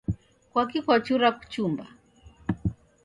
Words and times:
Kwaki 0.51 0.79
kwachura 0.85 1.27
kuchumba? 1.37 1.85